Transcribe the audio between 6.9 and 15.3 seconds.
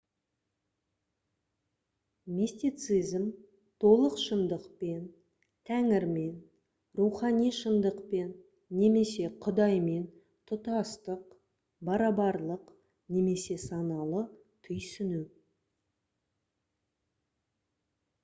рухани шындықпен немесе құдаймен тұтастық барабарлық немесе саналы түйсіну